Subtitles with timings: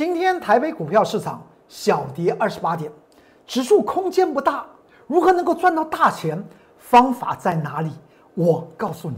[0.00, 2.90] 今天台北股票市场小跌二十八点，
[3.46, 4.64] 指数空间不大，
[5.06, 6.42] 如何能够赚到大钱？
[6.78, 7.90] 方法在哪里？
[8.32, 9.16] 我告诉你。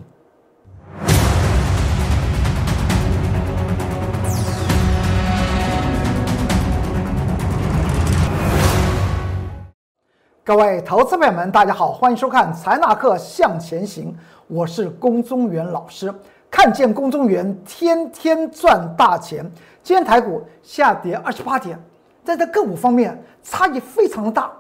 [10.43, 14.13] 各位投资朋友们，大家好，欢迎收看《财纳课向前行》，
[14.49, 16.13] 我是龚宗元老师。
[16.53, 19.43] 看见龚宗元天天赚大钱。
[19.83, 21.83] 今天台股下跌二十八点，
[22.23, 24.53] 在这个股方面差异非常的大。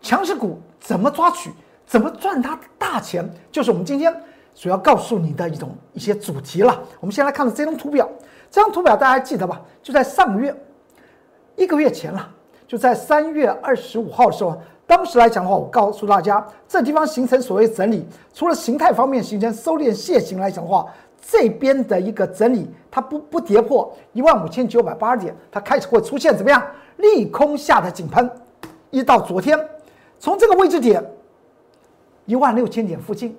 [0.00, 1.50] 强势股怎么抓取，
[1.84, 4.14] 怎么赚它大钱，就是我们今天
[4.54, 6.80] 主要告诉你的一种一些主题了。
[7.00, 8.08] 我们先来看这张图表，
[8.48, 9.60] 这张图表大家记得吧？
[9.82, 10.54] 就在上个月
[11.56, 12.30] 一个月前了，
[12.68, 14.56] 就在三月二十五号的时候，
[14.86, 20.86] 当时来讲的话，我告诉大家，这地方形成所谓整理，除了形态方面形成收敛楔形来讲的话。
[21.20, 26.62] 这边的一个整理，它不不跌破一万五千九百八十点，它开始会出现怎么样
[26.96, 28.28] 利空下的井喷，
[28.90, 29.58] 一到昨天，
[30.18, 31.04] 从这个位置点
[32.24, 33.36] 一万六千点附近，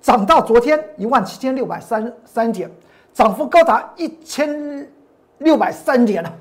[0.00, 2.70] 涨到昨天一万七千六百三三点，
[3.12, 4.88] 涨幅高达一千
[5.38, 6.32] 六百三点了。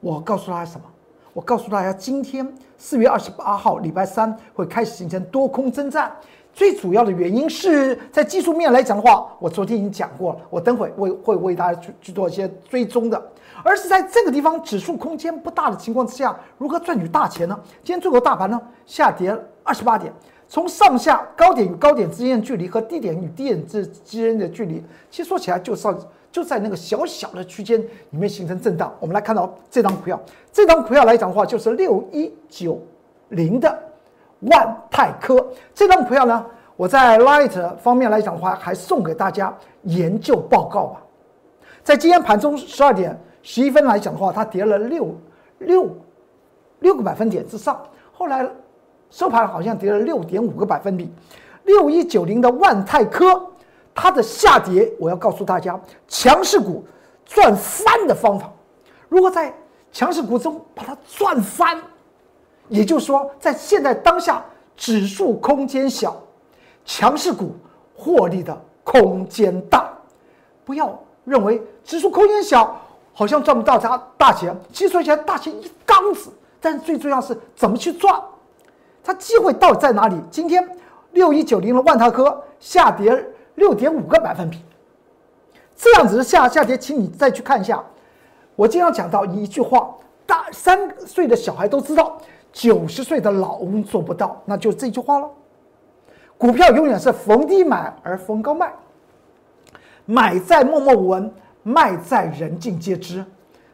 [0.00, 0.84] 我告诉大家什么？
[1.32, 2.46] 我告诉大家，今天
[2.76, 6.14] 四月二十八号礼拜三会开始形成多空征战。
[6.54, 13.20] 最主要的原因是在技术面来讲的话，我昨天已经讲过了，我等会会会为大家去去做一些追踪的，
[13.64, 17.58] 而是在这个地方指数空间不大的情况之下，如何赚取大钱呢？
[17.82, 20.12] 今天最后大盘呢下跌二十八点，
[20.48, 24.80] 从上下高点与高点之间的距离和低点与低点之之间的距离，
[25.10, 25.98] 其实说起来就上
[26.30, 28.94] 就在那个小小的区间里面形成震荡。
[29.00, 30.20] 我们来看到这张股票，
[30.52, 32.80] 这张股票来讲的话，就是六一九
[33.30, 33.76] 零的。
[34.50, 36.44] 万泰科这张股票呢，
[36.76, 41.00] 我在 Light 方面来讲的话，还送给大家研究报告吧。
[41.82, 45.14] 在今天盘中十二点十一分来讲的话，它跌了六
[45.58, 45.88] 六
[46.80, 47.80] 六个百分点之上，
[48.12, 48.48] 后来
[49.10, 51.12] 收盘好像跌了六点五个百分比。
[51.64, 53.42] 六一九零的万泰科，
[53.94, 56.84] 它的下跌，我要告诉大家，强势股
[57.24, 58.52] 赚翻的方法，
[59.08, 59.54] 如果在
[59.90, 61.78] 强势股中把它赚翻。
[62.68, 64.44] 也就是说，在现在当下，
[64.76, 66.16] 指数空间小，
[66.84, 67.54] 强势股
[67.94, 69.92] 获利的空间大。
[70.64, 72.80] 不要认为指数空间小，
[73.12, 74.56] 好像赚不到啥大钱。
[74.72, 76.30] 其实说起来，大钱一缸子。
[76.60, 78.18] 但是最重要是怎么去赚，
[79.02, 80.16] 它机会到底在哪里？
[80.30, 80.66] 今天
[81.12, 84.58] 六一九零的万泰科下跌六点五个百分比，
[85.76, 87.84] 这样子的下下跌，请你再去看一下。
[88.56, 89.94] 我经常讲到一句话：
[90.24, 92.18] 大三岁的小孩都知道。
[92.54, 95.28] 九十岁的老翁做不到，那就这句话了。
[96.38, 98.72] 股票永远是逢低买而逢高卖，
[100.06, 101.30] 买在默默无闻，
[101.64, 103.24] 卖在人尽皆知。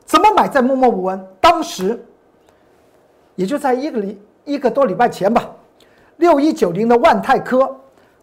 [0.04, 1.26] 怎么买在默默无闻？
[1.40, 2.02] 当时
[3.36, 5.50] 也就在一个礼一个多礼拜前吧，
[6.16, 7.76] 六一九零的万泰科，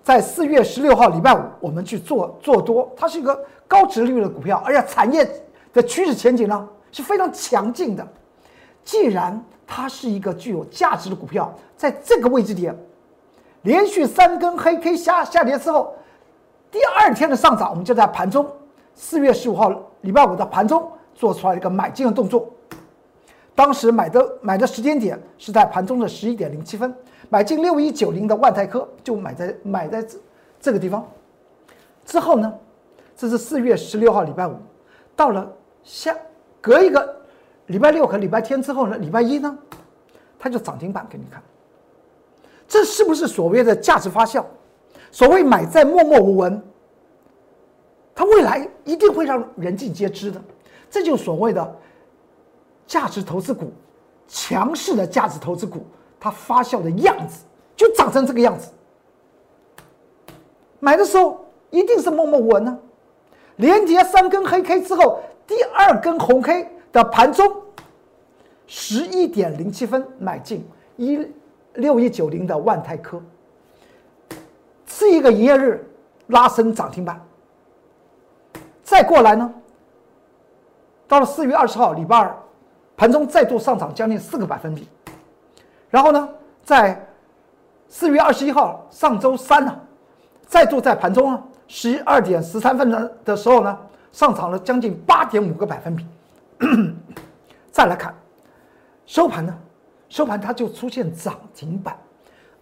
[0.04, 5.30] 在四月十六号礼拜五，我们去做做多，它是一个高值率的股票，而且产业
[5.72, 8.08] 的趋势前景呢是非常强劲的。
[8.84, 12.74] 既然它是一个具有价值的股票，在这个位置点，
[13.64, 15.94] 连续三根黑 K 下下跌之后，
[16.72, 18.50] 第二天的上涨，我们就在盘中
[18.96, 19.70] 四月十五号
[20.02, 22.50] 礼拜五的盘中做出来一个买进的动作。
[23.54, 26.96] 当时买的买的时间点是在盘中的十一点零七分，
[27.28, 30.18] 买进六一九零的万泰科，就买在买在这
[30.62, 31.06] 这个地方。
[32.06, 32.54] 之后呢，
[33.18, 34.56] 这是四月十六号礼拜五，
[35.14, 35.46] 到了
[35.84, 36.16] 下
[36.62, 37.17] 隔一个。
[37.68, 38.98] 礼拜六和礼拜天之后呢？
[38.98, 39.58] 礼拜一呢，
[40.40, 41.42] 它就涨停板给你看。
[42.68, 44.44] 这是不是所谓的价值发酵？
[45.12, 46.62] 所谓买在默默无闻，
[48.14, 50.42] 它未来一定会让人尽皆知的。
[50.90, 51.76] 这就是所谓的
[52.86, 53.72] 价值投资股，
[54.28, 55.86] 强势的价值投资股，
[56.20, 57.44] 它发酵的样子
[57.76, 58.70] 就长成这个样子。
[60.80, 62.80] 买的时候一定是默默无闻呢。
[63.58, 66.77] 连跌三根黑 K 之后，第二根红 K。
[66.98, 67.48] 的盘中
[68.66, 71.20] 十一点零七分买进一
[71.76, 73.22] 六一九零的万泰科，
[74.88, 75.88] 是一个营业日
[76.26, 77.24] 拉升涨停板。
[78.84, 79.54] 再过来呢，
[81.08, 82.36] 到了四月二十号礼拜二，
[82.96, 84.88] 盘中再度上涨将近四个百分比。
[85.92, 86.28] 然后呢，
[86.64, 87.00] 在
[87.88, 89.80] 四月二十一号上周三呢，
[90.48, 93.78] 再度在盘中啊十二点十三分的的时候呢，
[94.12, 96.04] 上涨了将近八点五个百分比。
[97.72, 98.14] 再来看
[99.06, 99.58] 收盘呢？
[100.10, 101.98] 收盘它就出现涨停板，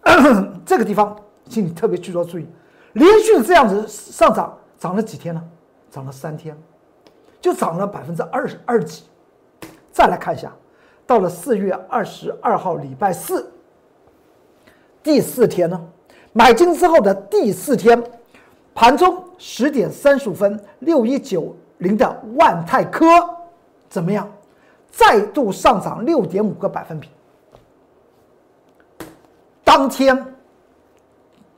[0.66, 1.16] 这个地方，
[1.48, 2.46] 请你特别去做注意，
[2.94, 5.42] 连续这样子上涨，涨了几天呢？
[5.90, 6.56] 涨了三天，
[7.40, 9.04] 就涨了百分之二十二几。
[9.92, 10.52] 再来看一下，
[11.06, 13.50] 到了四月二十二号礼拜四，
[15.02, 15.80] 第四天呢，
[16.32, 18.02] 买进之后的第四天，
[18.74, 23.06] 盘中十点三十五分，六一九零的万泰科
[23.88, 24.30] 怎么样？
[24.90, 27.08] 再度上涨六点五个百分比。
[29.62, 30.34] 当天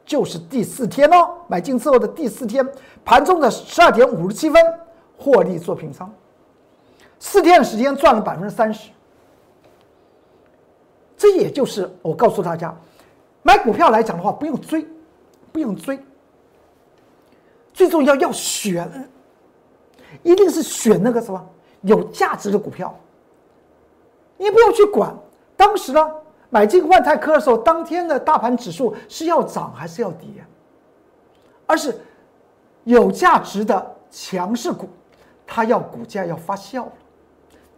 [0.04, 2.66] 就是第四天哦，买进之后的第四天，
[3.04, 4.60] 盘中的十二点五十七分
[5.16, 6.12] 获利做平仓，
[7.20, 8.90] 四天的时间赚了百分之三十。
[11.16, 12.74] 这也就是我告诉大家，
[13.42, 14.86] 买股票来讲的话，不用追，
[15.52, 15.98] 不用追，
[17.72, 19.10] 最重要要选，
[20.22, 21.46] 一定是选那个什么
[21.82, 22.94] 有价值的股票。
[24.36, 25.14] 你不要去管
[25.56, 26.10] 当时呢，
[26.48, 30.28] 买进万泰科的时候，当天的大盘指数是要涨还是要跌，
[31.66, 32.00] 而是
[32.84, 34.88] 有价值的强势股，
[35.46, 36.92] 它要股价要发酵了，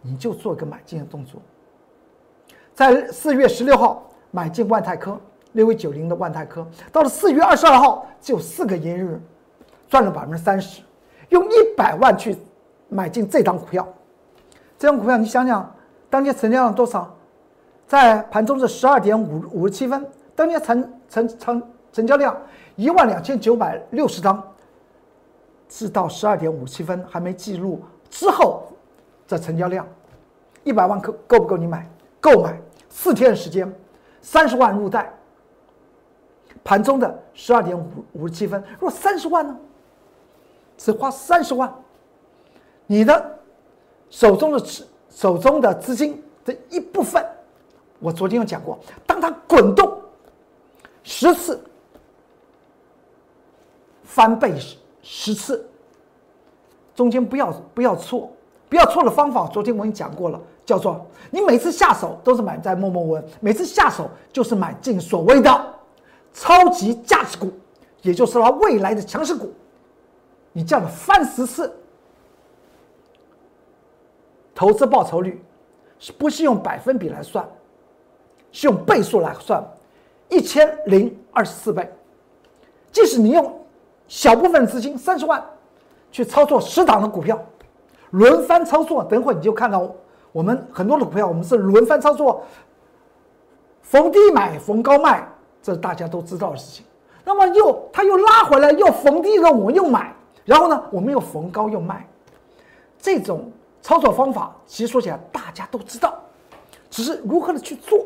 [0.01, 1.41] 你就做一个买进的动作。
[2.73, 5.19] 在四月十六号买进万泰科
[5.53, 9.19] 六一九零的万泰科，到了四月二十二号只有四个营业日，
[9.89, 10.81] 赚了百分之三十，
[11.29, 12.37] 用一百万去
[12.93, 13.87] 买进这张股票，
[14.77, 15.73] 这张股票你想想，
[16.09, 17.15] 当天成交量多少？
[17.87, 20.05] 在盘中是十二点五五十七分，
[20.35, 22.37] 当天成成成成交量
[22.75, 24.43] 一万两千九百六十张，
[25.69, 28.63] 是到十二点五七分还没记录之后
[29.25, 29.87] 的成交量，
[30.65, 31.89] 一百万够够不够你买？
[32.19, 32.59] 购买
[32.89, 33.73] 四天的时间，
[34.21, 35.13] 三十万入袋。
[36.61, 39.57] 盘中的十二点五五十七分，若三十万呢？
[40.77, 41.73] 只花三十万，
[42.91, 43.39] 你的
[44.09, 47.25] 手中的资手中的资金的一部分，
[47.99, 48.77] 我昨天有讲过，
[49.07, 49.97] 当它滚动
[51.01, 51.63] 十次，
[54.03, 55.65] 翻倍十十次，
[56.93, 58.29] 中间不要不要错，
[58.67, 60.37] 不要错的方法，昨天我已经讲过了。
[60.65, 65.73] 叫做你每次下手都是买在默默文，每次下手就是买进所谓的
[66.33, 67.49] 超级价值股，
[68.01, 69.49] 也就是它未来的强势股。
[70.51, 71.73] 你这样的翻十次，
[74.61, 75.43] 投资报酬率
[75.97, 77.43] 是不是用百分比来算？
[78.51, 79.59] 是用倍数来算，
[80.29, 81.91] 一千零二十四倍。
[82.91, 83.59] 即使你用
[84.07, 85.43] 小部分资金三十万
[86.11, 87.43] 去操作十档的股票，
[88.11, 89.89] 轮番操作，等会你就看到。
[90.31, 92.43] 我们很多的股票，我们是轮番操作，
[93.81, 95.27] 逢低买，逢高卖，
[95.59, 96.85] 这是大家都知道的事情。
[97.25, 100.13] 那么又它又拉回来，又逢低的我们又买，
[100.45, 102.07] 然后呢，我们又逢高又卖，
[102.99, 106.17] 这种操作方法，其实说起来大家都知道，
[106.89, 107.99] 只是如何的去做，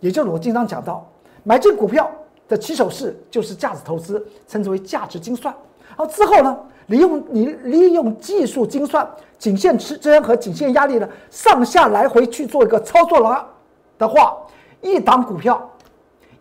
[0.00, 1.06] 也就是我经常讲到，
[1.42, 2.10] 买进股票
[2.48, 5.54] 的起手式就是价值投资，称之为价值精算。
[5.88, 6.58] 然后之后呢？
[6.88, 13.48] 利用你利用技术精算颈线支撑和颈线压力呢上下来回去做一个操作了
[13.96, 14.36] 的话，
[14.82, 15.66] 一档股票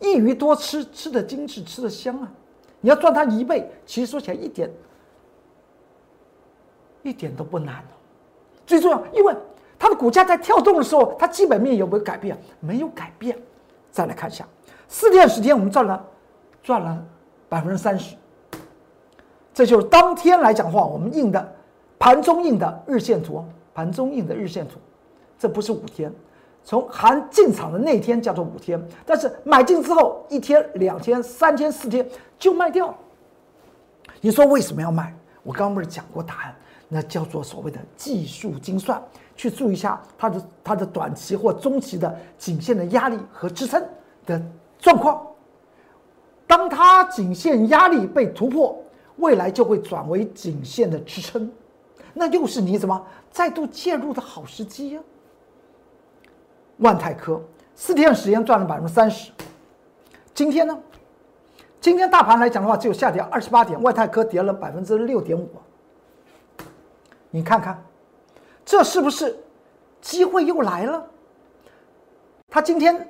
[0.02, 2.30] 一鱼多吃，吃的精致，吃的香啊！
[2.82, 4.70] 你要赚它一倍，其实说起来一点
[7.04, 7.82] 一点都不难。
[8.66, 9.36] 最重要，因为
[9.78, 12.38] 它的股价在跳动的时候，它基本面有没有改变？
[12.60, 13.38] 没有改变。
[13.92, 14.48] 再来看一下，
[14.88, 16.04] 四天时间我们赚了
[16.64, 17.06] 赚了
[17.48, 18.16] 百分之三十。
[19.54, 21.56] 这就是当天来讲话，我们印的
[22.00, 24.80] 盘中印的日线图，盘中印的日线图，
[25.38, 26.12] 这不是五天，
[26.64, 32.08] 从含进场的那天叫做五天，但是买进之后一天、两天、三天、四天
[32.40, 32.96] 就卖掉了。
[34.22, 35.14] 你说为什么要卖？
[35.44, 36.56] 我刚刚不是讲过答案？
[36.94, 39.02] 那叫做所谓的技术精算，
[39.36, 43.84] 去注意一下它的它的短期或中期的颈线的压力和支撑
[44.26, 44.40] 的
[44.78, 45.26] 状况。
[46.46, 48.80] 当它颈线压力被突破。
[49.18, 51.48] 未来就会转为颈线的支撑，
[52.16, 55.02] 那又是你怎么再度介入的好时机呀？
[56.78, 57.40] 万泰科
[57.76, 59.32] 四天时间赚了百分之三十，
[60.34, 60.76] 今天呢？
[61.80, 65.48] 今天大盘来讲的话，只有下跌二十八点，万泰科跌了百分之六点五。
[67.36, 67.84] 你看看，
[68.64, 69.36] 这是不是
[70.00, 71.04] 机会又来了？
[72.48, 73.08] 它今天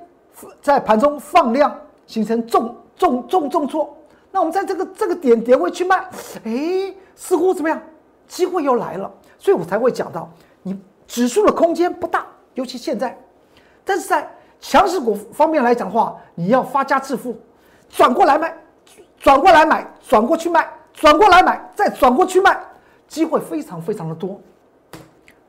[0.62, 3.94] 在盘中放量，形成重重重重挫。
[4.30, 6.08] 那我们在这个这个点点位去卖，
[6.42, 7.78] 哎，似乎怎么样？
[8.26, 10.26] 机会又来了，所以我才会讲到，
[10.62, 13.14] 你指数的空间不大，尤其现在，
[13.84, 14.26] 但是在
[14.58, 17.36] 强势股方面来讲的话，你要发家致富，
[17.90, 18.56] 转过来卖，
[19.18, 22.58] 转过来买，转过去卖，转过来买，再转过去卖，
[23.14, 24.40] 机会非常非常的多。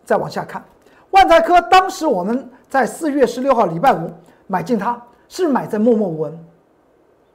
[0.04, 0.64] 再往下看，
[1.10, 4.12] 万泰科当时我们在四月十六号礼拜五
[4.46, 6.46] 买进它，是买在默默无闻，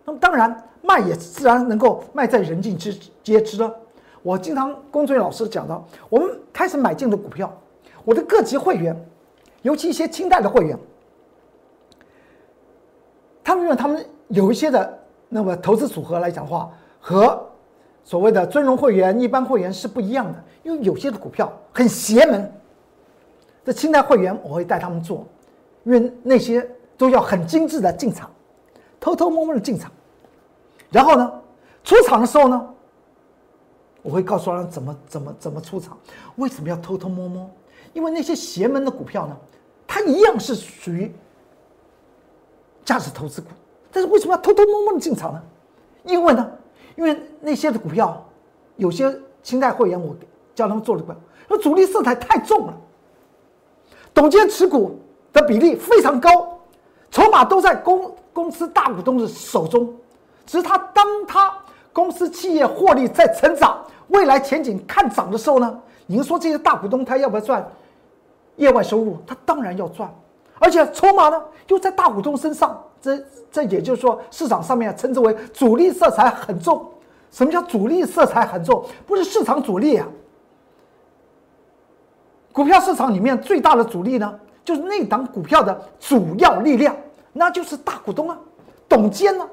[0.05, 0.65] 那么当然。
[0.83, 3.71] 卖也自然能够卖在人尽之皆知了。
[4.23, 7.53] 我经常工作人员老师讲到，我们开始买进的股票，
[8.03, 8.97] 我的各级会员
[9.61, 10.79] 尤其一些清代的会员，
[13.45, 17.47] 他们用他们有一些的那么投资组合来讲话，和
[18.05, 22.53] 所谓的尊荣会员、一般会员是不一样的，因为有些的股票很邪门。
[23.65, 25.25] 这清代会员我会带他们做，
[25.85, 28.31] 因为那些都要很精致的进场，
[28.99, 29.93] 偷偷摸摸的进场，
[30.91, 31.33] 然后呢，
[31.85, 32.75] 出场的时候呢，
[34.03, 35.97] 我会告诉他们怎么怎么怎么出场，
[36.37, 37.49] 为什么要偷偷摸摸？
[37.93, 39.37] 因为那些邪门的股票呢，
[39.87, 41.13] 它一样是属于
[42.83, 43.49] 价值投资股，
[43.93, 45.43] 但是为什么要偷偷摸摸的进场呢？
[46.05, 46.51] 因为呢，
[47.01, 48.23] 因为那些的股票，
[48.77, 49.11] 有些
[49.43, 50.15] 清代会员我
[50.55, 51.15] 叫他们做的股，
[51.49, 52.75] 那主力色彩太重了。
[54.13, 55.01] 董监持股
[55.33, 56.61] 的比例非常高，
[57.11, 59.91] 筹码都在公公司大股东的手中。
[60.45, 61.51] 只是他当他
[61.91, 67.67] 公司企业获利在成长，未来前景看涨的时候呢，您说这些大股东他要不要赚
[68.57, 69.17] 业外收入？
[69.27, 70.13] 他当然要赚，
[70.59, 72.79] 而且筹码呢又在大股东身上。
[73.01, 73.19] 这
[73.51, 76.87] 这也就是说，市场上面称之为主力色彩很重。
[77.31, 78.85] 什么叫主力色彩很重？
[79.07, 80.07] 不是市场主力啊。
[82.53, 86.95] 股票市场里面最大的主力呢，就是那档股票的主要力量，
[87.33, 88.37] 那就是大股东啊，
[88.89, 89.49] 董监呢。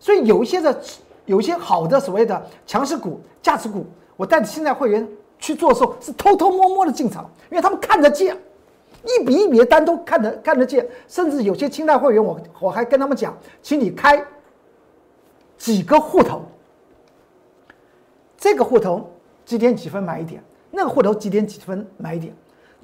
[0.00, 0.80] 所以有一些的，
[1.26, 3.86] 有一些好的所谓的强势股、价值股，
[4.16, 8.36] 我带着现在会员去做的时候，是偷偷摸摸的进场，因为他们看得见，
[9.04, 14.22] 一笔一笔的单都看得看得见，甚至有些清代会员，我我还跟他们讲，请你开
[15.56, 16.42] 几个户头，
[18.36, 19.10] 这个户头
[19.44, 20.42] 几点几分买一点。
[20.70, 22.32] 那个户头几点几分买一点，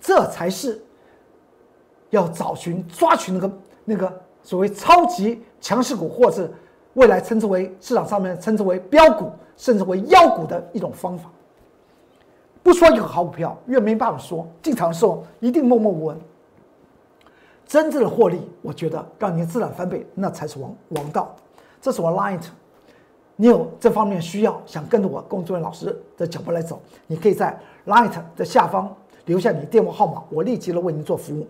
[0.01, 0.83] 这才是
[2.11, 6.51] 要找寻抓取那个那个所谓超级强势股，或是
[6.95, 11.31] 未来称之为市场上面称之为标股，甚至为妖股的一种方法。
[12.67, 16.19] 不说一个好股票，越没办法说进场的时候一定默默无闻。
[17.65, 21.33] 真正的获利，我觉得让你自然翻倍，那才是王王道。
[21.81, 22.43] 这是我 light，。
[23.37, 27.57] 你有这方面需要，想跟着我工作人员老师的脚步来走，你可以在
[27.87, 28.93] Light 的下方
[29.27, 31.47] 留下你电话号码，我立即的为您做服务。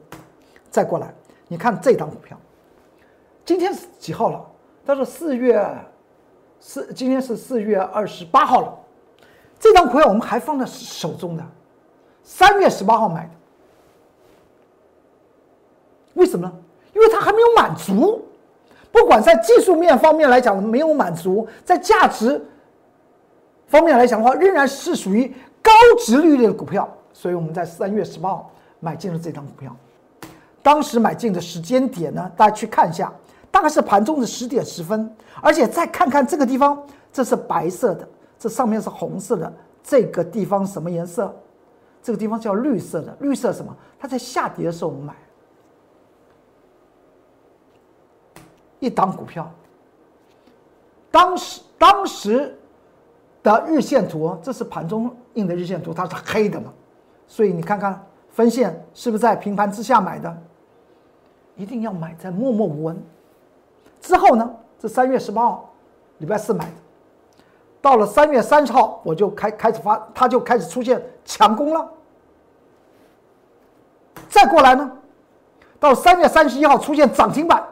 [0.68, 1.14] 再过来，
[1.49, 2.38] 你看这档股票，
[3.42, 4.44] 今天是几号了？
[4.85, 5.66] 他说四月
[6.61, 8.75] 四，今天是四月二十八号了。
[9.58, 11.44] 这张股票我们还放在手中的，
[12.22, 13.30] 三月十八号买的。
[16.14, 16.52] 为什么呢？
[16.94, 18.25] 因为它还没有满足。
[18.90, 22.42] 不管在技术面方面来讲没有满足，在价值
[23.66, 29.76] 方面来讲的话，仍然是属于高值率的股票，所以我们在三月十八号买进了这张股票。
[30.62, 33.12] 当时买进的时间点呢，大家去看一下，
[33.50, 35.14] 大概是盘中的十点十分。
[35.42, 36.82] 而且再看看这个地方，
[37.12, 38.08] 这是白色的，
[38.46, 41.34] 这上面是红色的，这个地方什么颜色？
[42.00, 43.76] 这个地方叫绿色的，绿色什么？
[43.98, 45.16] 它在下跌的时候我们买。
[48.78, 49.50] 一档股票，
[51.10, 52.56] 当时当时
[53.42, 56.72] 的日线图，这是盘中印的日线图，它是黑的嘛？
[57.26, 60.42] 所以你看看分线是不是在平盘之下买的？
[61.56, 62.96] 一定要买在默默无闻。
[64.00, 64.48] 之后呢？
[64.78, 65.74] 这三月十八号，
[66.18, 66.72] 礼拜四买的，
[67.87, 71.88] 到了三月三十号，我就开开始发，它就开始出现强攻了。
[74.28, 74.90] 再过来呢，
[75.78, 77.64] 到三月三十一号出现涨停板。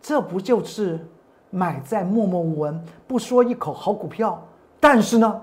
[0.00, 1.06] 这不就是
[1.50, 4.42] 买在默默无闻，不说一口好股票，
[4.80, 5.42] 但是呢，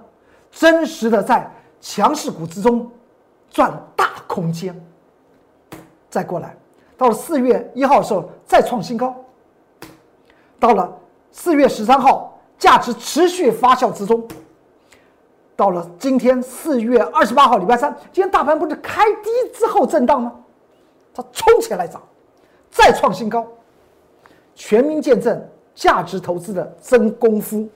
[0.49, 1.47] 真实的在
[1.79, 2.89] 强势股之中
[3.51, 4.75] 赚大空间。
[6.09, 6.57] 再过来，
[6.97, 9.15] 到了四月一号的时候再创新高，
[10.59, 10.91] 到了
[11.31, 14.27] 四月十三号价值持续发酵之中，
[15.55, 20.33] 到了今天四月二十八号礼拜三，今天大盘不是开低之后震荡吗？
[21.13, 22.01] 它冲起来涨，
[22.69, 23.45] 再创新高。
[24.53, 25.39] 全民见证
[25.75, 27.67] 价值投资的真功夫，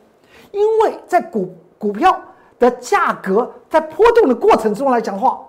[0.51, 2.19] 因为在股股票
[2.57, 5.47] 的价格在波动的过程中来讲的话，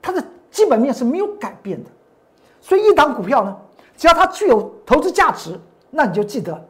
[0.00, 1.90] 它的基本面是没有改变的，
[2.60, 3.56] 所以一档股票呢，
[3.96, 5.58] 只要它具有投资价值，
[5.90, 6.68] 那你就记得，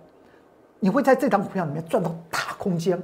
[0.85, 3.01] 你会在这档股票里面赚到大空间，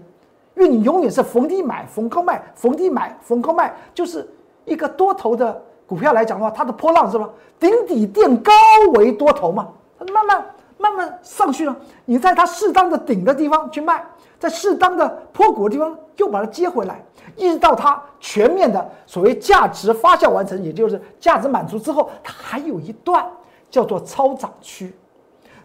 [0.56, 4.28] 因为你永远是逢低买、逢高卖、逢低买、逢高卖，就是
[4.64, 7.30] 一个多头的股票来讲的话，它的波浪是吧？
[7.60, 8.52] 顶底垫高
[8.94, 10.44] 为多头嘛，它慢慢。
[10.80, 14.00] 慢慢上去了，你在它适当的顶的地方去卖，
[14.38, 17.04] 在适当的坡谷的地方又把它接回来，
[17.34, 23.28] 一直到它全面的所谓价值发酵完成，也就是价值满足之后，它还有一段
[23.68, 24.94] 叫做超涨区。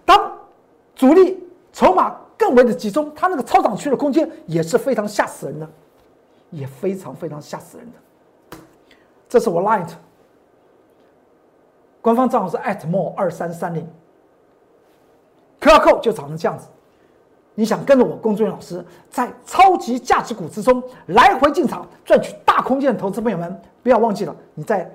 [0.03, 0.31] 当
[0.95, 5.67] 主力筹码更为的集中，它那个超涨区的空间也是非常吓死人的，
[6.51, 8.57] 也非常非常吓死人的。
[9.27, 9.89] 这是我 light
[11.99, 13.87] 官方账号是 @more 二三三零
[15.59, 16.67] ，QR code 就长成这样子。
[17.55, 24.89] 你想跟着我龚俊老师在超级价值股之中来回进场赚取大空间的投资朋友们，不要忘记了你在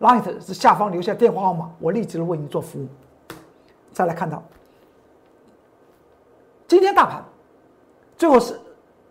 [0.00, 2.88] Light 是下方留下电话号码，我立即为您做服务。
[3.92, 4.42] 再来看到
[6.70, 7.20] 今天大盘
[8.16, 8.56] 最后是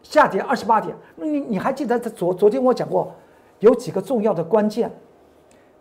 [0.02, 3.14] 下跌二十八点，你你还记得昨昨天我讲过
[3.60, 4.90] 有几个重要的关键，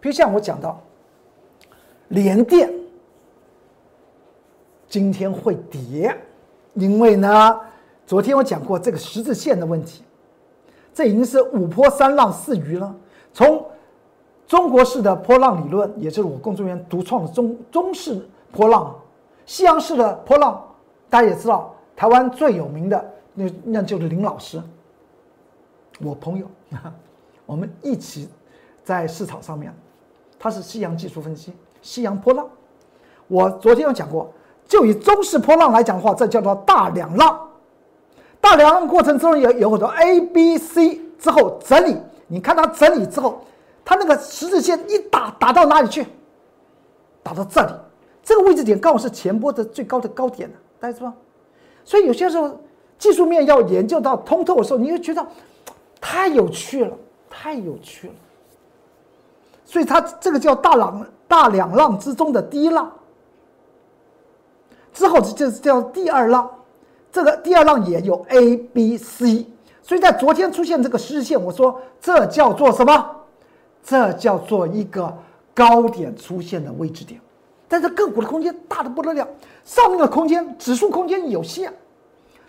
[0.01, 0.83] 比如像我讲到
[2.09, 2.69] 连电
[4.89, 6.13] 今天会跌。
[6.75, 7.61] 因为呢，
[8.09, 10.03] 昨天我讲过这个十字线的问题，
[10.93, 12.93] 这已经是五波三浪四鱼了。
[13.33, 13.65] 从
[14.49, 18.21] 中国式的波浪理论，也就是我工作人员独创的中中式
[18.51, 18.97] 波浪，
[19.47, 20.68] 西洋式的波浪，
[21.11, 24.63] 大家也知道，台湾最有名的那那就是林老师，
[26.01, 26.47] 我朋友，
[27.47, 28.29] 我们一起
[28.85, 29.75] 在市场上面，
[30.39, 32.47] 他是西洋技术分析，西洋波浪。
[33.27, 34.33] 我昨天有讲过。
[34.67, 37.49] 就以中式波浪来讲的话，这叫做大两浪。
[38.39, 41.97] 大两浪过程中有有很多 A、B、C 之后整理，
[42.27, 43.41] 你看它整理之后，
[43.83, 46.07] 它那个十字线一打打到哪里去？
[47.23, 47.73] 打到这里，
[48.23, 50.51] 这个位置点刚好是前波的最高的高点
[50.81, 51.13] 大家知道？
[51.85, 52.59] 所以有些时候
[52.99, 55.27] 技术面要研究到通透的时候，你就觉得
[56.01, 56.97] 太有趣了，
[57.29, 58.15] 太有趣了。
[59.65, 62.91] 所以它这个叫大浪大两浪之中的第一浪。
[64.93, 66.51] 之后这叫第二浪，
[67.13, 69.47] 这个第二浪也有 A、B、C，
[69.83, 73.17] 所以在昨天出现这个十日线，我说这叫做什么？
[73.85, 75.17] 这叫做一个
[75.55, 77.21] 高点出现的位置点，
[77.69, 79.29] 但是个股的空间大的不得了，
[79.65, 81.73] 上面的空间指数空间有限，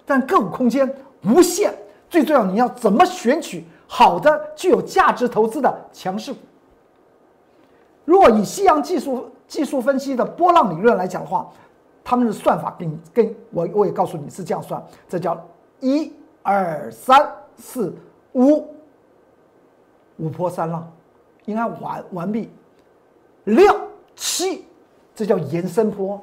[0.06, 0.92] 但个股空间
[1.24, 1.74] 无限。
[2.10, 6.40] 最重要，你要怎么选取好的、具有价值投资的强势股？
[8.06, 11.50] 如果以西洋技术技术分析的波浪理论来讲的话。
[12.02, 15.40] 他们的算法跟跟我我也告诉你是这样算，这叫
[15.80, 17.94] 一二三四
[18.34, 18.68] 五
[20.18, 20.92] 五波三浪，
[21.46, 22.50] 应该完完毕。
[23.44, 23.80] 六
[24.16, 24.66] 七，
[25.20, 26.18] 这叫延伸波，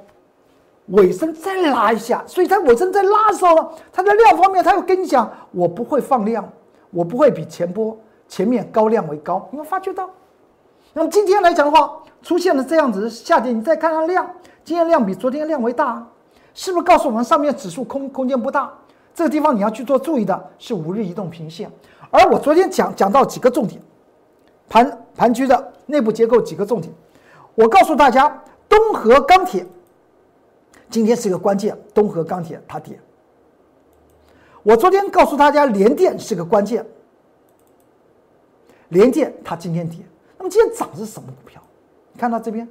[0.87, 6.51] 尾声再拉一下，所以它尾声再拉的时候呢，它在量方面，它又跟你讲，我不会放量，
[6.91, 7.95] 我不会比前波
[8.27, 10.09] 前面高量为高，你会发觉到。
[10.95, 14.27] 那么今天来讲的话，出现了这样子下跌，你再看看量。
[14.65, 16.03] 今天量比昨天量为大，
[16.55, 18.73] 是不是告诉我们上面指数空空间不大？
[19.15, 21.71] 这个地方你要去做注意的是五日移动平线。
[22.11, 23.79] 而我昨天讲讲到几个重点，
[24.71, 26.91] 盘盘区的内部结构几个重点，
[27.55, 29.67] 我告诉大家，东河钢铁
[30.91, 32.99] 今天是个关键，东河钢铁它跌。
[34.63, 36.87] 我昨天告诉大家，联电是个关键，
[38.89, 39.99] 联电它今天跌。
[40.39, 41.63] 那么今天涨是什么股票？
[42.13, 42.69] 你看到这边。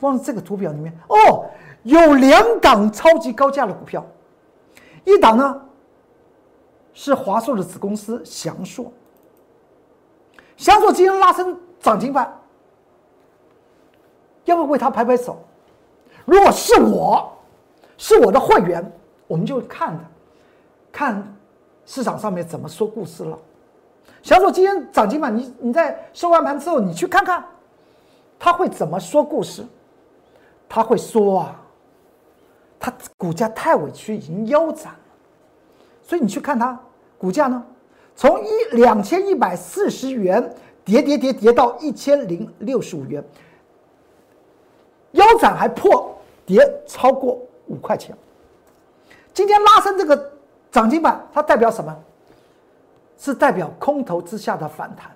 [0.00, 1.44] 放在这个图表里面哦，
[1.82, 4.06] 有两档超级高价的股票，
[5.04, 5.60] 一档呢
[6.94, 8.92] 是华硕的子公司翔硕，
[10.56, 12.32] 翔硕今天拉升涨停板，
[14.48, 15.38] 要不为他拍拍手？
[16.24, 17.30] 如果是我，
[17.98, 18.92] 是我的会员，
[19.26, 20.00] 我们就看的，
[20.90, 21.36] 看
[21.84, 23.38] 市场上面怎么说故事了。
[24.22, 27.44] 翔硕今天涨停板，你你在收完盘之后，你去看看，
[28.38, 29.64] 他会怎么说故事？
[30.66, 31.60] 他会说啊，
[32.80, 34.98] 他股价太委屈，已经腰斩了，
[36.02, 36.78] 所以你去看它
[37.16, 37.62] 股价呢，
[38.16, 43.22] 从一两千一百四十元跌跌跌跌到一千零六十五元，
[45.12, 48.16] 腰斩还破跌超过五块钱。
[49.32, 50.32] 今天拉升这个
[50.70, 51.96] 涨停板，它代表什么？
[53.16, 55.10] 是代表空头之下的反弹。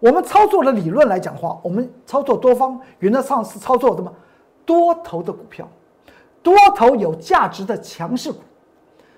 [0.00, 4.12] 我们操作的理论来讲的话，我们操作多方原则上是操作什么
[4.64, 5.68] 多头的股票，
[6.42, 8.38] 多头有价值的强势股，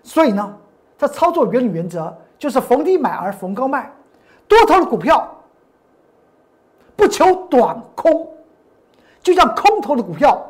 [0.02, 0.56] 所以呢，
[0.98, 3.92] 它操作原理原则就是逢低买而逢高卖，
[4.48, 5.28] 多头的股票
[6.94, 8.28] 不求短空，
[9.26, 10.48] 就像空头的股票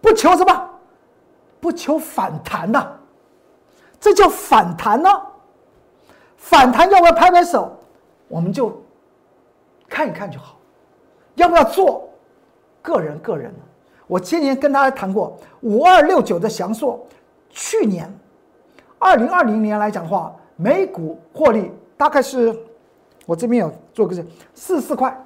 [0.00, 0.70] 不求什么，
[1.60, 2.84] 不求反弹呐，
[4.00, 5.08] 这叫反弹呢，
[6.36, 7.78] 反弹要不要拍拍手？
[8.26, 8.82] 我们就。
[9.88, 10.56] 看一看就好，
[11.36, 12.08] 要不要做？
[12.82, 13.54] 个人个人
[14.08, 17.06] 我前年跟大家谈过五二六九的祥硕，
[17.48, 18.12] 去年
[18.98, 22.52] 二零二零年来讲的话，每股获利大概是，
[23.24, 25.16] 我这边有做个是四十四块，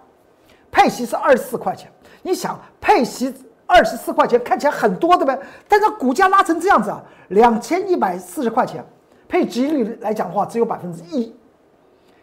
[0.70, 1.90] 配息是二十四块钱。
[2.22, 3.34] 你想配息
[3.66, 5.38] 二十四块钱看起来很多对不对？
[5.68, 8.84] 但是股价拉成这样子啊，两千一百四十块钱，
[9.28, 11.34] 配息率来讲的话只有百分之一。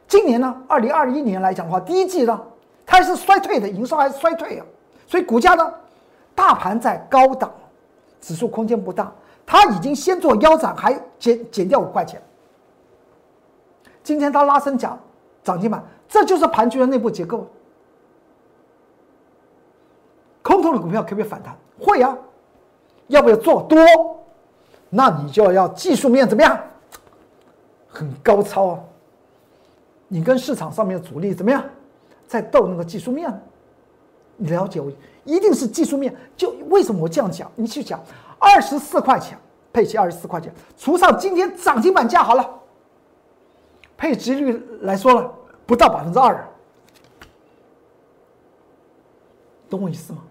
[0.07, 2.41] 今年呢，二零二一年来讲的话，第一季呢，
[2.85, 4.65] 它还是衰退的，营收还是衰退啊，
[5.05, 5.73] 所以股价呢，
[6.35, 7.51] 大盘在高档，
[8.21, 9.11] 指数空间不大，
[9.45, 12.21] 它已经先做腰斩，还减减掉五块钱。
[14.03, 14.97] 今天它拉升涨
[15.43, 17.45] 涨停板，这就是盘局的内部结构。
[20.47, 21.53] 空头的股票可不可以反弹？
[21.77, 22.17] 会啊，
[23.07, 23.77] 要不要做多？
[24.89, 26.57] 那你就要技术面怎么样？
[27.89, 28.79] 很高超啊！
[30.07, 31.61] 你跟市场上面的主力怎么样？
[32.27, 33.29] 在斗那个技术面？
[34.37, 34.89] 你了解我，
[35.25, 36.15] 一定是技术面。
[36.37, 37.51] 就为什么我这样讲？
[37.55, 38.01] 你去讲，
[38.39, 39.37] 二十四块钱
[39.73, 42.49] 配齐二十四块钱，除上今天涨停板价好了。
[43.97, 45.29] 配值率来说了，
[45.65, 46.47] 不到百分之二，
[49.69, 50.23] 懂我意思吗？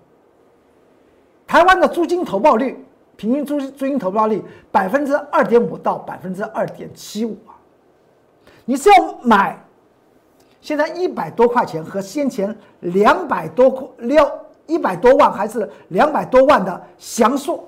[1.47, 2.85] 台湾的租金投报率，
[3.17, 7.55] 平均租租金投报率百分之二点五到百分之二点七五啊！
[8.65, 9.59] 你是要买
[10.61, 14.29] 现在一百多块钱和先前两百多块六
[14.67, 17.65] 一百多万，还是两百多万的详硕，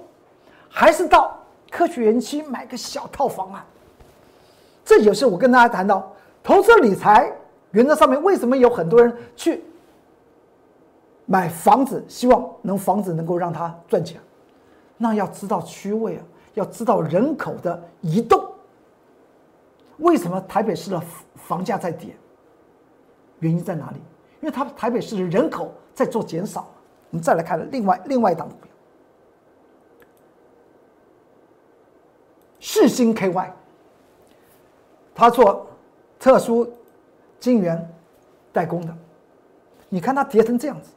[0.68, 1.38] 还是到
[1.70, 3.64] 科学园区买个小套房啊？
[4.84, 6.12] 这也是我跟大家谈到
[6.42, 7.32] 投资理财
[7.70, 9.62] 原则上面，为什么有很多人去
[11.30, 14.18] 买房子，希望能房子能够让他赚钱？
[14.96, 18.42] 那要知道区位啊，要知道人口的移动。
[19.98, 21.00] 为什么台北市的
[21.34, 22.16] 房价在跌？
[23.40, 23.98] 原因在哪里？
[24.40, 26.66] 因为它台北市的人口在做减少。
[27.10, 28.70] 我们再来看另外另外一档股票，
[32.58, 33.50] 世星 KY。
[35.14, 35.66] 他做
[36.18, 36.72] 特殊
[37.40, 37.92] 晶圆
[38.52, 38.96] 代工的，
[39.88, 40.90] 你看它跌成这样子，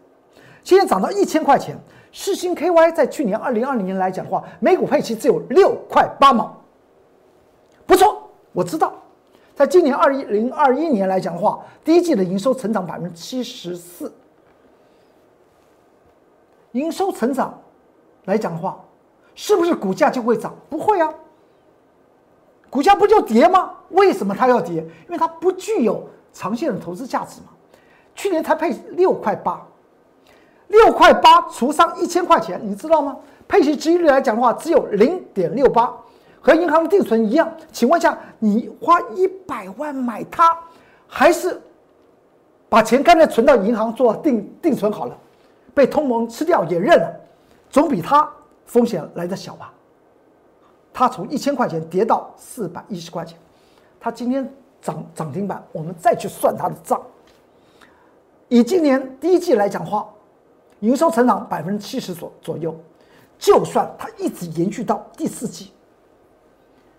[0.63, 1.77] 现在涨到一千块钱。
[2.13, 6.61] 世星 KY 在去年二零二零年来讲的话，每股配息只有六块八毛，
[7.85, 8.29] 不错。
[8.51, 8.93] 我知道，
[9.55, 14.13] 在今年二一零二一年来讲的话，第一季的营收成长百分之七十四，
[16.73, 17.57] 营收成长
[18.25, 18.83] 来讲的话，
[19.33, 20.53] 是不是股价就会涨？
[20.69, 21.13] 不会啊。
[22.69, 23.71] 股价不就跌吗？
[23.91, 24.81] 为什么它要跌？
[25.05, 27.47] 因为它不具有长线的投资价值嘛。
[28.15, 29.65] 去年才配六块八，
[30.71, 33.15] 六块八除上一千块钱，你知道吗？
[33.47, 35.93] 配息收益率来讲的话，只有零点六八，
[36.41, 37.51] 和银行定存一样。
[37.71, 40.57] 请问一下，你花一百万买它，
[41.05, 41.61] 还是
[42.69, 45.17] 把钱干脆存到银行做定定存好了？
[45.73, 47.13] 被通膨吃掉也认了，
[47.69, 48.29] 总比它
[48.65, 49.73] 风险来的小吧？
[50.93, 53.37] 它从一千块钱跌到四百一十块钱，
[53.99, 54.49] 它今天
[54.81, 57.01] 涨涨停板，我们再去算它的账。
[58.47, 60.09] 以今年第一季来讲话，
[60.81, 62.75] 营收成长百分之七十左左右，
[63.39, 65.71] 就算它一直延续到第四季，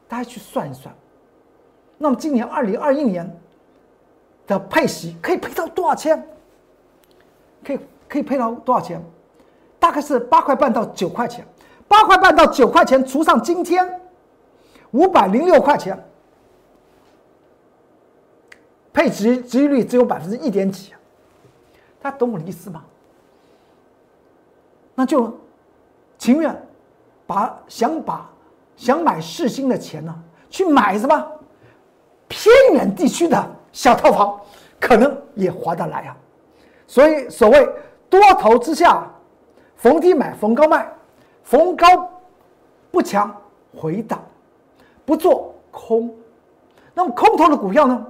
[0.08, 0.92] 大家去算一算，
[1.98, 3.30] 那么今年二零二一年
[4.46, 6.26] 的配息可以配到多少钱？
[7.64, 9.00] 可以可以配到多少钱？
[9.78, 11.46] 大概是八块半到九块钱。
[11.88, 14.00] 八块半到九块钱，除上今天
[14.92, 16.02] 五百零六块钱，
[18.94, 20.94] 配值值率只有百分之一点几，
[22.00, 22.82] 大家懂我的意思吗？
[24.94, 25.32] 那就
[26.18, 26.54] 情愿
[27.26, 28.28] 把想把
[28.76, 30.14] 想买市新的钱呢，
[30.50, 31.32] 去买什么
[32.28, 34.40] 偏远地区的小套房，
[34.80, 36.16] 可能也划得来啊。
[36.86, 37.68] 所以所谓
[38.08, 39.06] 多头之下，
[39.76, 40.88] 逢低买，逢高卖。
[41.44, 42.08] 逢高
[42.92, 43.34] 不强
[43.76, 44.22] 回档，
[45.04, 46.14] 不做空。
[46.94, 48.06] 那么空头的股票呢？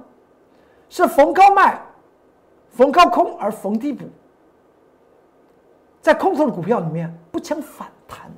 [0.87, 1.81] 是逢高卖，
[2.69, 4.05] 逢高空而逢低补。
[6.03, 8.29] 在空头的股票里面不抢反弹，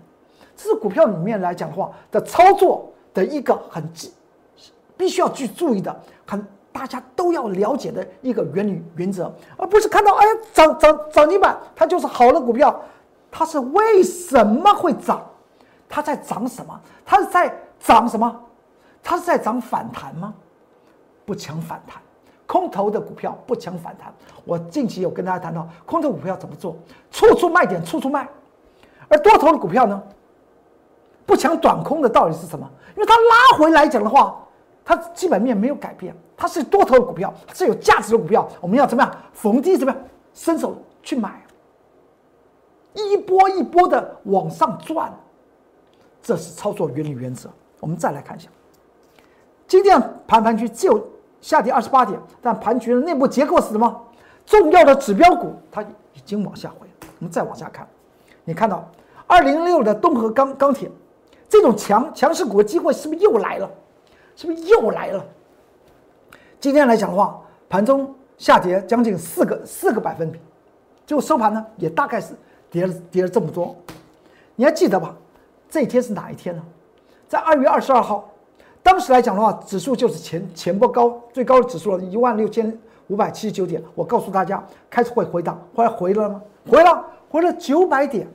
[0.56, 3.84] 这是股票里面来讲的话的操作的一个很
[4.96, 12.80] 必须要去注意的，很大家都要了解的一个原理原则，而不是看到哎涨涨涨停板，它就是好的股票。
[13.32, 15.22] 它是为什么会涨？
[15.90, 16.80] 它在涨什么？
[17.04, 18.44] 它是在涨什么？
[19.04, 20.34] 它是在涨反弹吗？
[21.26, 22.00] 不抢反弹，
[22.46, 24.14] 空头的股票不抢反弹。
[24.44, 26.76] 我近期有跟大家谈到空头股票怎么做，
[27.12, 28.28] 处处卖点，处处卖。
[29.08, 30.02] 而多头的股票呢，
[31.26, 32.70] 不抢短空的道理是什么？
[32.96, 34.44] 因为它拉回来讲的话，
[34.84, 38.48] 它基本面没有改变，它是多头的股票，是有价值的股票。
[38.62, 40.02] 我们要怎么样逢低怎么样
[40.34, 41.42] 伸手去买？
[42.94, 45.14] 一波一波的往上转，
[46.22, 47.50] 这是操作原理原则。
[47.82, 48.50] 我们再来看一下，
[49.68, 51.06] 今天盘盘区只有
[51.46, 54.04] 下跌二十八点，但盘局的内部结构是什么？
[54.48, 56.88] 重要的指标股它已经往下回。
[57.20, 57.88] 我们再往下看，
[58.44, 58.90] 你看到
[59.28, 60.90] 二零六的东河钢钢铁
[61.48, 63.70] 这种强强势股的机会是不是又来了？
[64.36, 65.24] 是不是又来了？
[66.60, 70.40] 今天来讲的话，盘中下跌将近四个四个百分比，
[71.06, 72.34] 就收盘呢也大概是。
[72.72, 73.74] 跌了跌了这么多，
[74.56, 75.16] 你还记得吧？
[75.70, 76.64] 这一天是哪一天呢？
[77.30, 78.30] 在二月二十二号，
[78.86, 82.72] 当时来讲的话，指数就是前前波高最高的指数了一万六千
[83.08, 83.82] 五百七十九点。
[83.96, 86.40] 我告诉大家，开始会回档，后来回了吗？
[86.70, 88.28] 回了，回了九百点，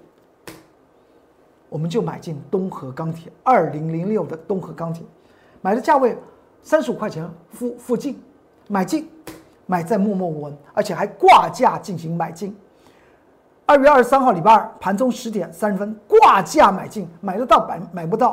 [1.68, 5.06] 我们就买进东河钢铁二零零六的东河钢铁，
[5.62, 6.18] 买的价位
[6.62, 8.20] 三十五块钱附附近，
[8.66, 9.08] 买进，
[9.66, 12.56] 买在默默无闻，而且还挂价进行买进。
[13.66, 18.32] 二月二十三号礼拜二盘中十点三十分挂价买进，买得到买买不到，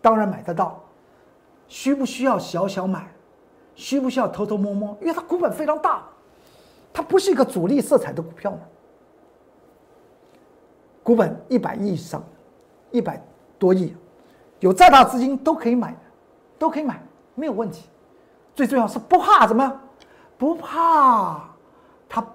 [0.00, 0.80] 当然买得到。
[1.68, 3.12] 需不需要小小买？
[3.74, 4.96] 需不需要偷偷摸摸？
[5.02, 6.02] 因为它股本非常大，
[6.94, 8.58] 它不是一个主力色彩的股票嘛。
[11.02, 12.24] 股本一百亿以上，
[12.90, 13.22] 一百
[13.58, 13.94] 多亿，
[14.60, 15.94] 有再大资金都可以买，
[16.58, 17.02] 都可以买，
[17.34, 17.88] 没有问题。
[18.54, 19.80] 最重要是不怕什么？
[20.38, 21.44] 不怕
[22.08, 22.26] 它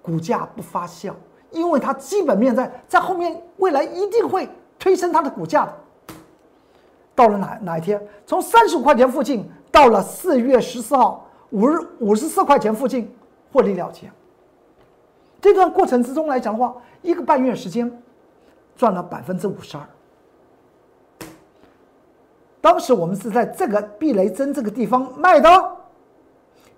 [0.00, 1.12] 股价不发酵，
[1.50, 5.74] 因为它基本面在在后面，未来一定会推升它的股价的。
[7.14, 8.00] 到了哪哪一天？
[8.26, 13.14] 从三十五块钱附近，到了四月十四号五日五十四块钱附近
[13.52, 14.10] 获利了结。
[15.40, 16.74] 这段过程之中来讲的话。
[17.02, 18.02] 一个半月时间，
[18.74, 19.84] 赚了百分之五十二。
[22.62, 25.50] 当时我们是在这个避雷针这个地方卖的，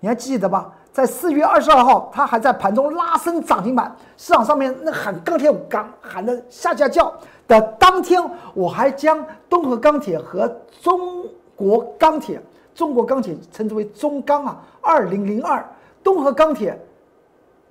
[0.01, 0.73] 你还记得吧？
[0.91, 7.13] 在四月二十二号，它还在盘中拉升涨停板，市场上面那喊钢铁港喊的下下叫
[7.47, 8.21] 的当天，
[8.53, 10.47] 我还将东河钢铁和
[10.81, 12.41] 中国钢铁，
[12.75, 15.65] 中国钢铁称之为中钢啊，二零零二，
[16.03, 16.77] 东河钢铁，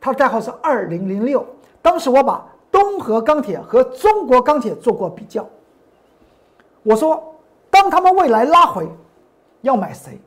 [0.00, 1.44] 它的代号是二零零六。
[1.82, 5.46] 当时我把东河钢铁和中国钢铁做过比较，
[6.82, 7.34] 我说，
[7.70, 8.88] 当他们未来拉回，
[9.60, 10.18] 要买谁？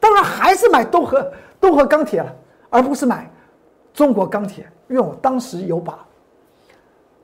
[0.00, 2.34] 当然还是买东河东河钢铁了，
[2.70, 3.30] 而不是买
[3.92, 4.66] 中国钢铁。
[4.88, 6.04] 因为我当时有把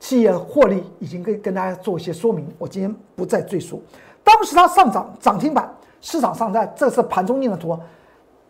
[0.00, 3.82] 企业获利已经跟跟大家做一些说明，我今天不再赘述。
[4.22, 7.78] 当时它上涨涨停板，市场上在这次盘中印的图，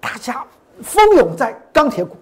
[0.00, 0.44] 大家
[0.82, 2.16] 蜂拥在钢铁股。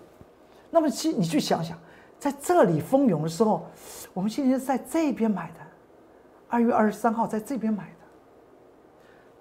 [0.70, 1.76] 那么，其你去想想。
[2.18, 3.66] 在这里蜂拥的时候，
[4.14, 5.60] 我们现在在这边买的，
[6.48, 8.06] 二月二十三号在这边买的，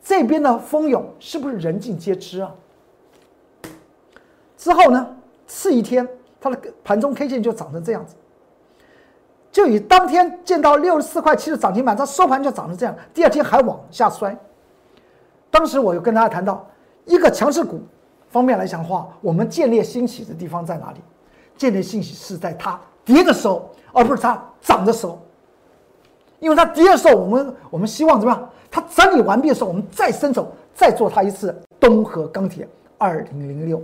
[0.03, 2.53] 这边的蜂拥是不是人尽皆知啊？
[4.57, 5.15] 之后呢，
[5.47, 6.07] 次一天
[6.39, 8.13] 它的盘中 K 线就涨成这样子，
[9.55, 14.37] 就以当天见到六十四块七的涨停板，它收盘就涨成这样，第二天还往下摔。
[15.49, 16.67] 当时我有跟大家谈到，
[17.05, 17.81] 一个强势股
[18.27, 20.97] 方面来讲的话，我们建立兴起的地方在哪里？
[21.55, 25.21] 建立信息是在它跌的时候，而不是它涨的时候。
[26.41, 28.49] 因为它跌的时候，我们我们希望怎么样？
[28.69, 31.57] 它整理完毕的时候，我们再伸手再做它一次。
[31.79, 33.81] 东河钢铁二零零六，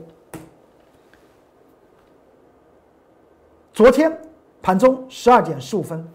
[3.71, 4.19] 昨天
[4.61, 6.07] 盘中十二点十五分，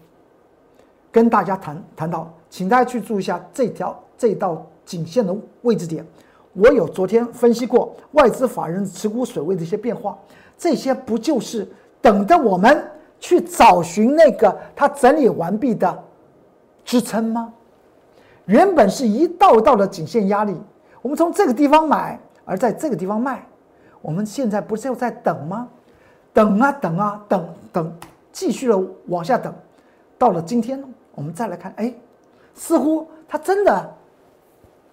[1.11, 6.05] 跟大家谈谈到，请大家去注意一下这条这道颈线的位置点。
[6.53, 10.17] 我有昨天分析过外资法人持股水位的一些变化。
[10.57, 11.67] 这些不就是
[12.01, 12.83] 等着我们
[13.19, 16.03] 去找寻那个它整理完毕的
[16.83, 17.53] 支撑吗？
[18.45, 20.55] 原本是一道道的颈线压力，
[21.01, 23.45] 我们从这个地方买，而在这个地方卖，
[24.01, 25.67] 我们现在不是又在等吗？
[26.33, 27.93] 等啊等啊等等，
[28.37, 29.51] 继续的往下等，
[30.15, 30.83] 到了今天，
[31.15, 31.91] 我们再来看，哎，
[32.53, 33.97] 似乎它真的，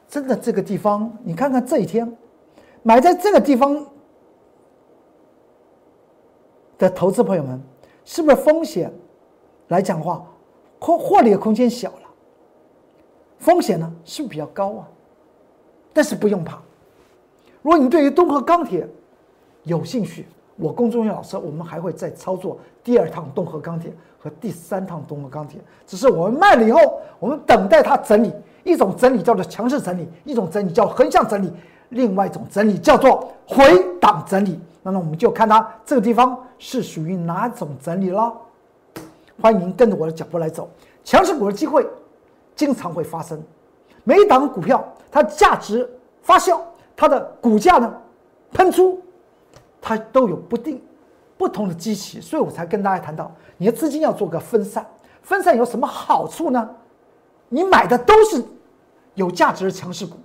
[0.09, 2.11] 真的这个地方，你看看这一天，
[2.83, 3.87] 买在这个地方。
[6.79, 7.61] 的投资朋友们，
[8.05, 8.91] 是不是风险
[9.69, 10.27] 来讲话，
[10.81, 12.09] 获获利的空间小了？
[13.39, 14.89] 风险呢，是不是比较高啊？
[15.93, 16.61] 但是不用怕，
[17.61, 18.89] 如果你对于东河钢铁
[19.65, 25.61] 有兴趣，我龚忠元老师，我们还会再操作第二趟东河钢铁和第三趟东河钢铁。
[25.87, 31.53] 只是我们卖了以后，我们等待它整理，一种整理叫做强势整理，一种整理叫横向整理，
[31.89, 33.65] 另外一种整理叫做回
[34.01, 34.61] 档整理。
[34.83, 38.33] 那么我们就看它这个地方是属于哪种整理了。
[39.43, 40.69] 欢迎跟着我的脚步来走，
[41.03, 41.85] 强势股的机会
[42.55, 43.43] 经常会发生。
[44.05, 45.91] 每一档股票它价值
[46.23, 46.61] 发酵，
[46.95, 47.93] 它的股价呢
[48.53, 49.03] 喷出，
[49.87, 50.81] 它都有不定
[51.37, 54.87] 不同的机器，所以我才跟大家谈到，你的资金要做个分散。
[55.23, 56.71] 分散有什么好处呢？
[57.51, 58.43] 你买的都是
[59.15, 60.17] 有价值的强势股，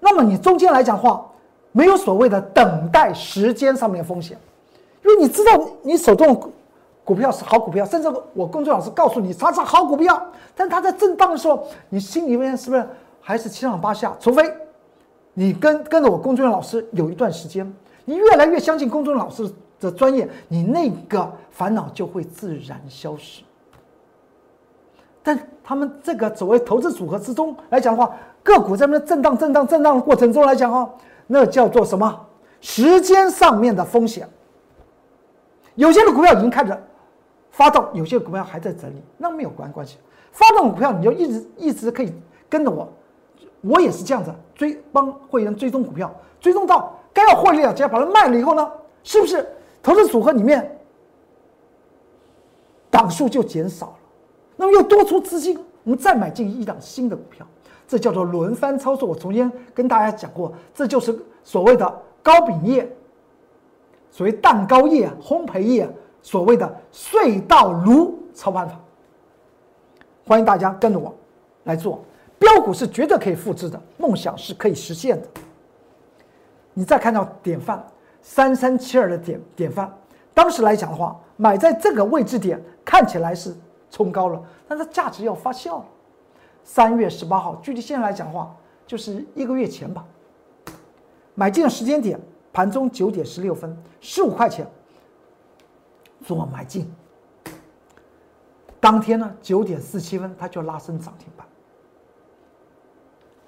[0.00, 1.24] 那么你中间来讲话。
[1.72, 4.36] 没有所谓的等待时间上面的风险，
[5.04, 5.52] 因为你知道
[5.84, 6.52] 你手中
[7.04, 10.20] 股票是好股票，甚至我工作老师告诉你它是好股票，
[10.56, 12.84] 但它在震荡的时候，你心里面是不是
[13.20, 14.12] 还是七上八下？
[14.18, 14.52] 除非
[15.32, 17.72] 你跟跟着我工作人员老师有一段时间，
[18.10, 23.44] 你越来越相信公众老师的专业，你那个烦恼就会自然消失。
[25.22, 30.90] 但他们这个所谓投资组合之中来讲的话，个股在那震荡、震荡、震荡的过程中来讲哦，
[31.28, 32.26] 那叫做什么？
[32.60, 34.28] 时间上面的风险。
[35.76, 36.76] 有些的股票已经开始
[37.52, 39.98] 发动，有些股票还在整理，那没有关关系。
[40.32, 42.12] 发动股票你就一直一直可以
[42.48, 42.92] 跟着我，
[43.62, 48.70] 我也是这样子追帮会员追踪股票，追踪到该要获利了，只要把它卖了以后呢，
[49.02, 49.46] 是不是
[49.82, 50.78] 投资组合里面
[52.90, 53.94] 档数就减少了？
[54.56, 57.46] 那么又多出资金，我们再买进一档新的股票，
[57.86, 59.08] 这叫做轮番操作。
[59.08, 62.90] 我昨天跟大家讲过，这就是所谓的高饼业，
[64.10, 65.88] 所谓蛋糕业、烘焙业，
[66.22, 68.78] 所谓的隧道炉操盘法。
[70.26, 71.14] 欢迎大家跟着我
[71.64, 72.02] 来做，
[72.40, 75.28] 标股是绝对可以复制的，梦想是可以实现的。
[76.72, 77.84] 你再看到典范
[78.22, 79.92] 三三七二的典典范，
[80.32, 83.54] 当时来讲的话，买在这个位置点看起来是
[83.90, 85.84] 冲高了，但是价值要发酵了。
[86.64, 90.04] 三月十八号，距离现在来讲的话，就是一个月前吧。
[91.34, 92.18] 买进的时间点，
[92.52, 94.66] 盘中九点十六分，十五块钱
[96.24, 96.90] 做买进。
[98.78, 101.46] 当天呢，九点四七分，它就拉升涨停板。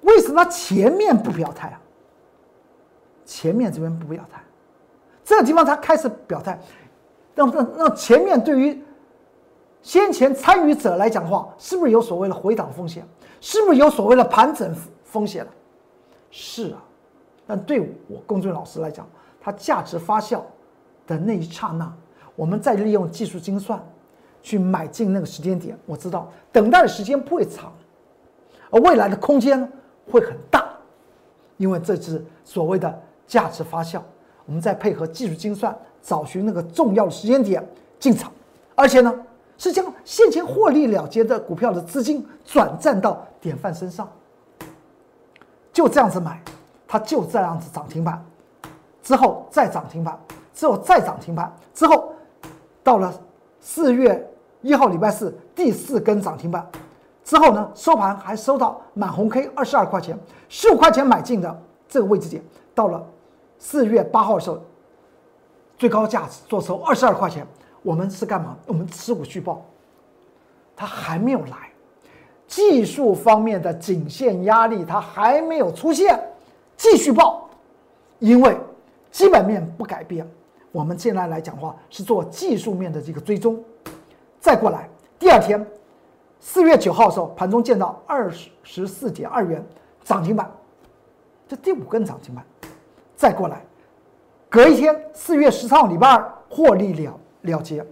[0.03, 1.81] 为什么前面不表态啊？
[3.25, 4.41] 前面这边不表态，
[5.23, 6.59] 这个地方他开始表态，
[7.35, 8.83] 那那那前面对于
[9.81, 13.05] 先前参与者来讲的话，是不是有所谓的回档风险？
[13.41, 15.51] 是不是有所谓的盘整风险了？
[16.31, 16.83] 是啊，
[17.47, 19.07] 但对我龚俊老师来讲，
[19.41, 20.41] 它价值发酵
[21.07, 21.91] 的那一刹那，
[22.35, 23.81] 我们再利用技术精算。
[24.41, 27.71] 去买进那个时间点，我知道等待的时间不会长，
[28.71, 29.65] 而未来的空间呢
[30.11, 30.65] 会很大，
[31.57, 34.01] 因为这是所谓的价值发酵。
[34.45, 37.65] 我们再配合技术精算，找寻那个重要的时间点
[37.99, 38.31] 进场，
[38.75, 39.13] 而且呢
[39.57, 44.07] 是将现前获利了结的股票的资金转战到典范身上，
[45.71, 46.41] 就这样子买，
[46.87, 48.23] 它就这样子涨停板，
[49.01, 50.19] 之后再涨停板，
[50.53, 52.13] 之后再涨停板，之后
[52.83, 53.13] 到了
[53.59, 54.29] 四月。
[54.65, 56.65] 一号礼拜四第四根涨停板
[57.23, 60.17] 之后呢，收盘还收到满红 K 二十二块钱，
[60.49, 62.43] 十五块钱买进的这个位置点，
[62.75, 63.05] 到了
[63.57, 64.61] 四月八号的时候，
[65.77, 67.47] 最高价值做收二十二块钱。
[67.81, 68.55] 我们是干嘛？
[68.65, 69.61] 我们持股续报，
[70.73, 71.69] 它还没有来，
[72.47, 76.17] 技术方面的颈线压力它还没有出现，
[76.77, 77.49] 继续报，
[78.19, 78.57] 因为
[79.11, 80.25] 基本面不改变。
[80.71, 83.61] 我们现在来讲话是做技术面的这个追踪。
[84.39, 85.65] 再过来，第二天，
[86.45, 89.65] 四月九号的时候，盘中见到二十十四点二元
[90.03, 90.51] 涨停板，
[91.47, 92.45] 这第五根涨停板。
[93.15, 93.65] 再过来，
[94.49, 97.83] 隔一天，四月十三号礼拜二获利了了结。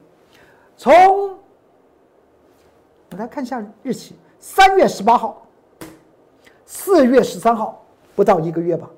[0.76, 0.94] 从
[3.10, 5.48] 我来看一下日期，三月十八号，
[6.66, 7.82] 四月十三号，
[8.18, 8.90] 不到一个月吧，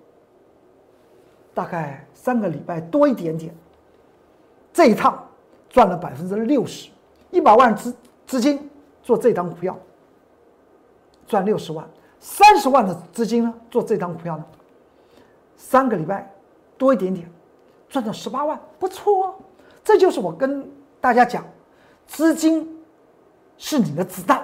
[1.53, 3.55] 大概三个礼拜多一点点，
[4.73, 5.23] 这一趟
[5.69, 6.89] 赚了百分之六十。
[7.29, 8.67] 一百万资资金
[9.03, 9.77] 做这张股票，
[11.27, 11.85] 赚六十万；
[12.19, 14.45] 三十万的资金呢做这张股票呢，
[15.55, 16.33] 三个礼拜
[16.77, 17.29] 多一点点，
[17.89, 19.35] 赚到十八万，不错哦。
[19.83, 20.65] 这就是我跟
[21.01, 21.45] 大家讲，
[22.07, 22.81] 资金
[23.57, 24.43] 是你的子弹，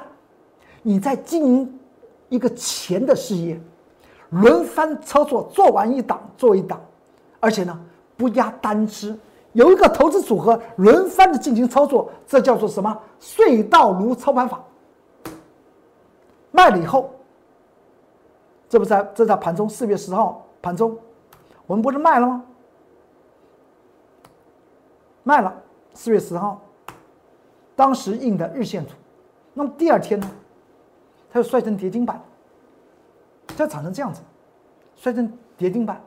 [0.84, 1.80] 你在经营
[2.28, 3.60] 一个钱的事业，
[4.30, 6.80] 轮番操作，做完一档做一档，
[7.39, 7.80] 而且呢
[8.17, 9.17] 不压单只。
[9.53, 12.95] 有一个投资组合轮番的进行操作，这叫做什么？
[13.19, 14.62] 隧道炉操盘法。
[16.51, 17.12] 卖了以后，
[18.67, 20.97] 这不在这在盘中四月十号盘中，
[21.65, 22.43] 我们不是卖了吗？
[25.23, 25.53] 卖了
[25.93, 26.59] 四月十号，
[27.75, 28.93] 当时印的日线图，
[29.53, 30.27] 那么第二天呢，
[31.31, 32.19] 它又摔成跌停板，
[33.57, 34.21] 它长成这样子，
[34.95, 36.02] 摔成跌停板。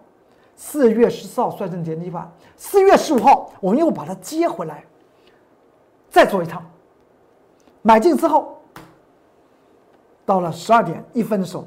[0.54, 4.84] 四月十四号率成跌停板，四月十五号我们又把它接回来，
[6.08, 6.64] 再做一趟。
[7.82, 8.60] 买进之后，
[10.24, 11.66] 到了十二点一分的时候，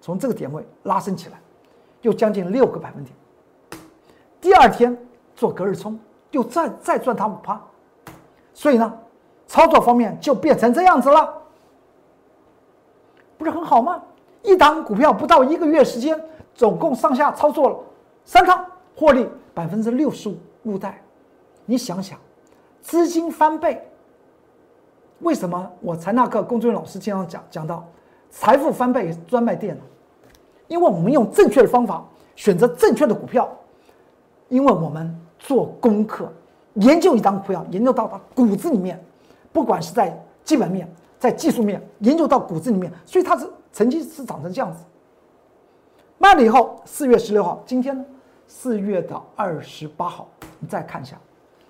[0.00, 1.40] 从这个点位拉升起来，
[2.02, 3.16] 又将近六个百分点。
[4.40, 4.94] 第二天
[5.34, 5.98] 做隔日冲，
[6.32, 7.58] 又再再赚它五趴，
[8.52, 8.92] 所以呢，
[9.46, 11.32] 操作方面就变成这样子了，
[13.38, 14.02] 不是很好吗？
[14.42, 16.22] 一档股票不到一个月时间，
[16.54, 17.76] 总共上下操作了。
[18.24, 18.64] 三趟
[18.96, 21.02] 获利百分之六十五入袋，
[21.66, 22.18] 你想想，
[22.80, 23.80] 资金翻倍。
[25.20, 27.86] 为什么我财纳克龚俊老师经常讲讲到
[28.30, 29.82] 财富翻倍专卖店呢？
[30.66, 32.04] 因为我们用正确的方法
[32.34, 33.48] 选择正确的股票，
[34.48, 36.32] 因为我们做功课，
[36.74, 39.02] 研究一张股票，研究到它骨子里面，
[39.52, 44.82] 不管是在基本面、在技术面研究到骨子里面，所以它是曾经是长成这样子。
[46.18, 48.04] 卖了以后，四月十六号，今天呢，
[48.56, 50.28] 四月的二十八号，
[50.60, 51.18] 你再看一下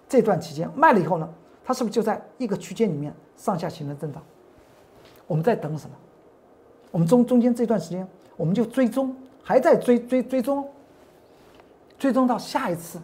[0.06, 1.26] 这段期间卖了以后呢，
[1.64, 4.22] 它是不是就在一个区间里面上下形成震荡？
[5.26, 5.96] 我们在等什么？
[6.90, 8.06] 我们中中间这段时间，
[8.36, 10.68] 我们就追踪，还在追追追踪，
[11.98, 13.00] 追踪到下一次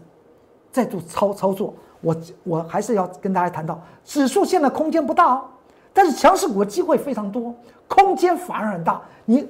[0.71, 1.75] 再度操操作。
[2.03, 2.15] 我
[2.45, 5.45] 我还是要跟大家谈到，指数现在空间不大哦，
[5.95, 7.55] 但是强势股的机会非常多，
[7.89, 9.01] 空间反而很大。
[9.25, 9.49] 你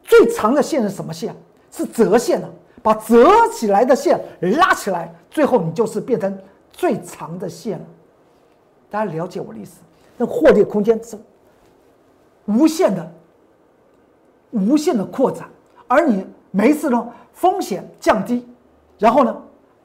[0.00, 1.34] 最长的线是什么线？
[1.72, 2.48] 是折线呢？
[2.84, 4.20] 把折起来的线
[4.58, 6.38] 拉起来，最后你就是变成
[6.70, 7.84] 最长的线了。
[8.90, 9.80] 大家了解我的意思？
[10.18, 11.16] 那获利空间是
[12.44, 13.12] 无限的，
[14.50, 15.48] 无限的扩展，
[15.88, 18.46] 而你每一次呢风险降低，
[18.98, 19.34] 然后呢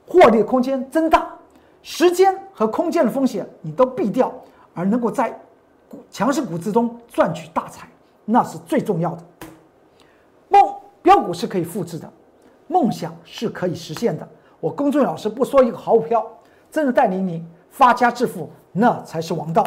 [0.05, 1.33] 获利空间增大，
[1.81, 4.29] 时间和空间的风险你都避掉，
[4.73, 5.39] 而能够在
[6.11, 7.87] 强势股之中赚取大财，
[8.25, 9.23] 那是最重要的。
[10.49, 12.11] 梦标股是可以复制的，
[12.69, 14.25] 梦想是可以实现的。
[14.61, 16.25] 我公众老师不说一个好股票，
[16.71, 19.65] 真的带领你发家致富，那才是王道。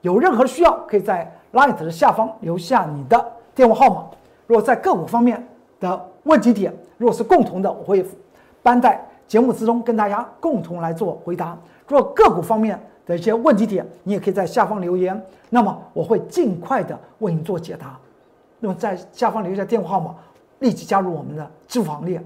[0.00, 4.06] 有任何需要，可以在 Light 的下方留下你的电话号码。
[4.48, 5.46] 如果在个股方面
[5.78, 8.04] 的问题点，如果是共同的，我会
[8.62, 11.56] 搬在节目之中跟大家共同来做回答。
[11.86, 17.96] 如果个股方面的一些问题点，你也可以在下方留言，那么我会尽快的为你做解答。
[18.58, 20.14] 那么在下方留下电话号码，
[20.62, 22.24] 立即加入我们的支付行列。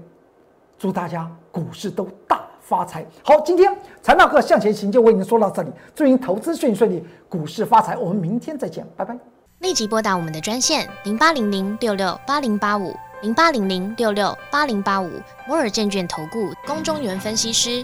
[0.79, 3.03] 祝大家股市都大发财！
[3.23, 7.97] 好，今天财纳课向前行就为您说到这里，祝您投资顺顺利，股市发财。
[7.97, 9.17] 我们明天再见，拜拜。
[9.59, 15.09] 立即拨打我们的专线零八零零六六八零八五零八零零六六八零八五
[15.47, 17.83] 摩尔证券投顾龚中原分析师。